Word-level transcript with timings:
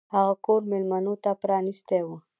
هغه 0.15 0.33
کور 0.45 0.61
میلمنو 0.71 1.13
ته 1.23 1.31
پرانیستی 1.41 1.99
و. 2.05 2.07